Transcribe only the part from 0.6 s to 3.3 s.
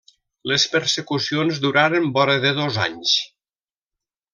persecucions duraren vora de dos anys.